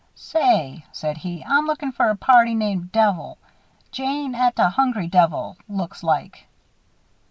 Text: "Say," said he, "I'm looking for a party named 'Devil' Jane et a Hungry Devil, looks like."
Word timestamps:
"Say," 0.15 0.83
said 0.91 1.17
he, 1.17 1.45
"I'm 1.45 1.67
looking 1.67 1.91
for 1.91 2.09
a 2.09 2.15
party 2.15 2.55
named 2.55 2.91
'Devil' 2.91 3.37
Jane 3.91 4.33
et 4.33 4.57
a 4.57 4.67
Hungry 4.71 5.05
Devil, 5.07 5.57
looks 5.69 6.01
like." 6.01 6.47